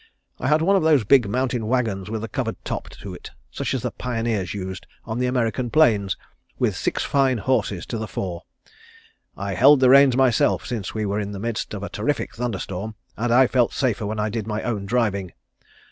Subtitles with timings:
[0.39, 3.75] I had one of those big mountain wagons with a covered top to it such
[3.75, 6.17] as the pioneers used on the American plains,
[6.57, 8.41] with six fine horses to the fore.
[9.37, 12.95] I held the reins myself, since we were in the midst of a terrific thunderstorm
[13.15, 15.33] and I felt safer when I did my own driving.